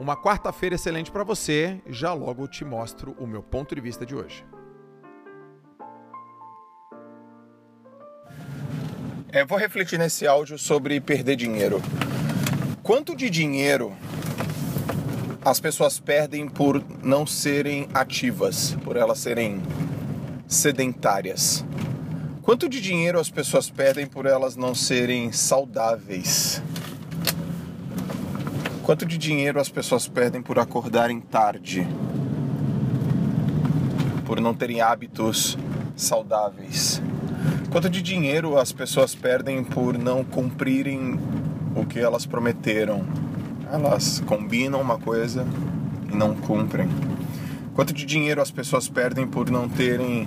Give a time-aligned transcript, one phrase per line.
[0.00, 1.78] Uma quarta-feira excelente para você.
[1.86, 4.42] Já logo te mostro o meu ponto de vista de hoje.
[9.30, 11.82] É, vou refletir nesse áudio sobre perder dinheiro.
[12.82, 13.94] Quanto de dinheiro
[15.44, 19.62] as pessoas perdem por não serem ativas, por elas serem
[20.48, 21.62] sedentárias?
[22.40, 26.62] Quanto de dinheiro as pessoas perdem por elas não serem saudáveis?
[28.90, 31.86] Quanto de dinheiro as pessoas perdem por acordarem tarde?
[34.26, 35.56] Por não terem hábitos
[35.94, 37.00] saudáveis?
[37.70, 41.20] Quanto de dinheiro as pessoas perdem por não cumprirem
[41.72, 43.06] o que elas prometeram?
[43.72, 45.46] Elas combinam uma coisa
[46.12, 46.88] e não cumprem.
[47.76, 50.26] Quanto de dinheiro as pessoas perdem por não terem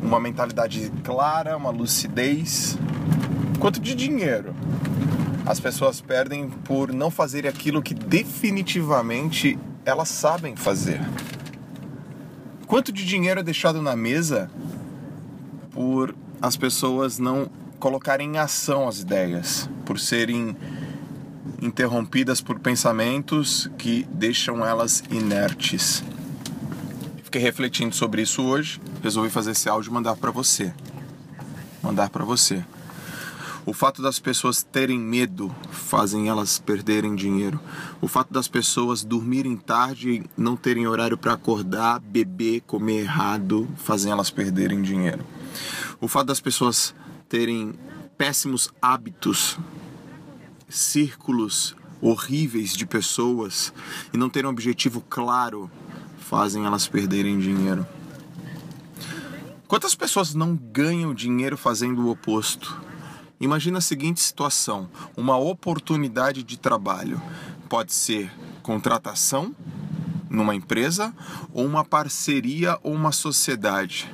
[0.00, 2.78] uma mentalidade clara, uma lucidez?
[3.58, 4.54] Quanto de dinheiro
[5.50, 11.00] as pessoas perdem por não fazer aquilo que definitivamente elas sabem fazer?
[12.68, 14.48] Quanto de dinheiro é deixado na mesa
[15.72, 20.56] por as pessoas não colocarem em ação as ideias, por serem
[21.60, 26.04] interrompidas por pensamentos que deixam elas inertes.
[27.24, 30.72] Fiquei refletindo sobre isso hoje, resolvi fazer esse áudio e mandar para você.
[31.82, 32.64] Mandar para você.
[33.70, 37.60] O fato das pessoas terem medo fazem elas perderem dinheiro.
[38.00, 44.10] O fato das pessoas dormirem tarde não terem horário para acordar, beber, comer errado, fazem
[44.10, 45.24] elas perderem dinheiro.
[46.00, 46.92] O fato das pessoas
[47.28, 47.74] terem
[48.18, 49.56] péssimos hábitos,
[50.68, 53.72] círculos horríveis de pessoas
[54.12, 55.70] e não terem um objetivo claro
[56.18, 57.86] fazem elas perderem dinheiro.
[59.68, 62.89] Quantas pessoas não ganham dinheiro fazendo o oposto?
[63.40, 67.20] Imagina a seguinte situação: uma oportunidade de trabalho
[67.68, 68.30] pode ser
[68.62, 69.54] contratação
[70.28, 71.14] numa empresa
[71.52, 74.12] ou uma parceria ou uma sociedade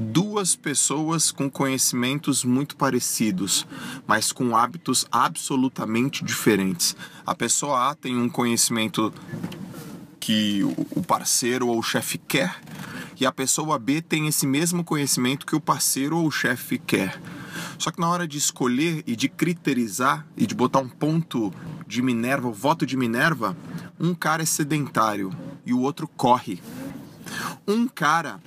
[0.00, 3.66] duas pessoas com conhecimentos muito parecidos,
[4.06, 6.94] mas com hábitos absolutamente diferentes.
[7.26, 9.12] A pessoa A tem um conhecimento
[10.20, 10.62] que
[10.94, 12.60] o parceiro ou o chefe quer,
[13.20, 17.20] e a pessoa B tem esse mesmo conhecimento que o parceiro ou o chefe quer.
[17.78, 21.52] Só que na hora de escolher e de criterizar e de botar um ponto
[21.86, 23.56] de Minerva, o voto de Minerva,
[23.98, 25.32] um cara é sedentário
[25.64, 26.60] e o outro corre.
[27.66, 28.40] Um cara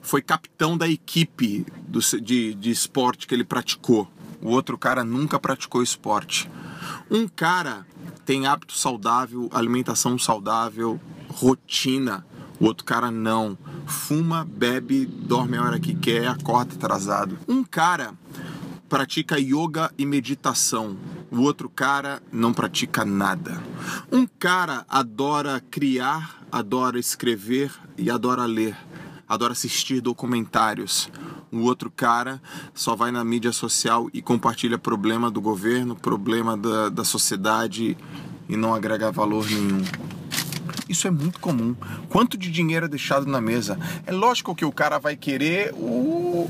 [0.00, 4.08] foi capitão da equipe do, de, de esporte que ele praticou.
[4.40, 6.48] O outro cara nunca praticou esporte.
[7.10, 7.84] Um cara
[8.24, 12.24] tem hábito saudável, alimentação saudável, rotina.
[12.60, 13.58] O outro cara não.
[13.86, 17.38] Fuma, bebe, dorme a hora que quer, acorda atrasado.
[17.48, 18.14] Um cara
[18.88, 20.96] pratica yoga e meditação.
[21.30, 23.62] O outro cara não pratica nada.
[24.10, 28.76] Um cara adora criar, adora escrever e adora ler
[29.28, 31.10] adora assistir documentários.
[31.50, 32.40] O outro cara
[32.74, 37.96] só vai na mídia social e compartilha problema do governo, problema da, da sociedade
[38.48, 39.82] e não agrega valor nenhum.
[40.88, 41.74] Isso é muito comum.
[42.08, 43.78] Quanto de dinheiro é deixado na mesa?
[44.06, 46.48] É lógico que o cara vai querer o,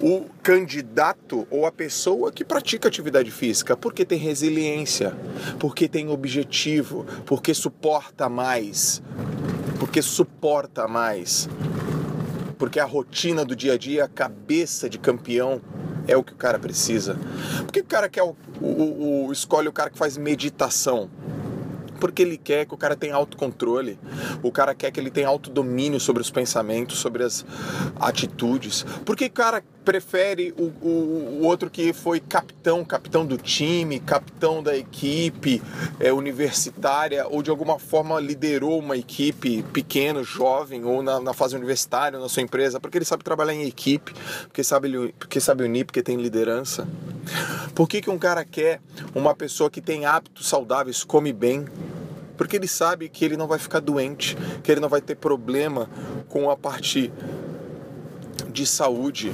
[0.00, 5.14] o candidato ou a pessoa que pratica atividade física, porque tem resiliência,
[5.58, 9.02] porque tem objetivo, porque suporta mais,
[9.78, 11.48] porque suporta mais
[12.60, 15.62] porque a rotina do dia a dia, a cabeça de campeão
[16.06, 17.18] é o que o cara precisa.
[17.64, 21.08] Por que o cara quer o, o, o escolhe o cara que faz meditação?
[22.00, 23.98] Porque ele quer que o cara tenha autocontrole,
[24.42, 27.44] o cara quer que ele tenha autodomínio sobre os pensamentos, sobre as
[28.00, 28.84] atitudes.
[29.04, 34.62] Porque o cara prefere o, o, o, outro que foi capitão, capitão do time, capitão
[34.62, 35.62] da equipe
[35.98, 41.56] é, universitária, ou de alguma forma liderou uma equipe pequena, jovem, ou na, na, fase
[41.56, 44.12] universitária, na sua empresa, porque ele sabe trabalhar em equipe,
[44.44, 46.86] porque sabe, porque sabe unir, porque tem liderança.
[47.74, 48.80] Por que, que um cara quer
[49.14, 51.64] uma pessoa que tem hábitos saudáveis, come bem?
[52.40, 55.90] Porque ele sabe que ele não vai ficar doente, que ele não vai ter problema
[56.26, 57.12] com a parte
[58.50, 59.30] de saúde.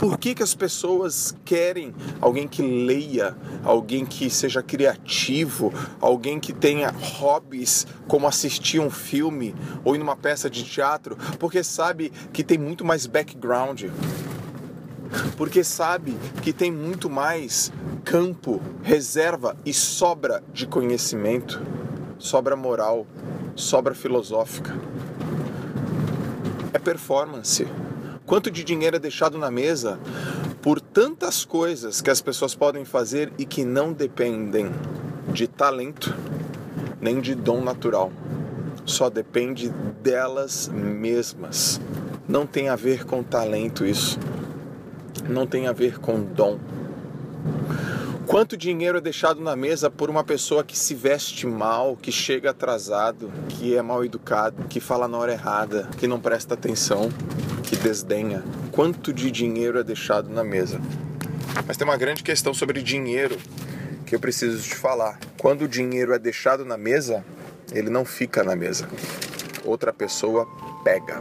[0.00, 6.52] Por que, que as pessoas querem alguém que leia, alguém que seja criativo, alguém que
[6.52, 9.54] tenha hobbies como assistir um filme
[9.84, 11.16] ou ir numa peça de teatro?
[11.38, 13.84] Porque sabe que tem muito mais background.
[15.36, 17.72] Porque sabe que tem muito mais
[18.04, 21.60] campo, reserva e sobra de conhecimento,
[22.18, 23.06] sobra moral,
[23.54, 24.74] sobra filosófica
[26.74, 27.66] é performance.
[28.26, 29.98] Quanto de dinheiro é deixado na mesa
[30.60, 34.72] por tantas coisas que as pessoas podem fazer e que não dependem
[35.32, 36.14] de talento
[37.00, 38.10] nem de dom natural.
[38.84, 39.68] Só depende
[40.02, 41.80] delas mesmas.
[42.26, 44.18] Não tem a ver com talento isso.
[45.28, 46.58] Não tem a ver com dom.
[48.26, 52.50] Quanto dinheiro é deixado na mesa por uma pessoa que se veste mal, que chega
[52.50, 57.10] atrasado, que é mal educado, que fala na hora errada, que não presta atenção,
[57.62, 58.42] que desdenha?
[58.72, 60.80] Quanto de dinheiro é deixado na mesa?
[61.66, 63.36] Mas tem uma grande questão sobre dinheiro
[64.06, 65.18] que eu preciso te falar.
[65.38, 67.24] Quando o dinheiro é deixado na mesa,
[67.72, 68.88] ele não fica na mesa.
[69.64, 70.46] Outra pessoa
[70.82, 71.20] pega.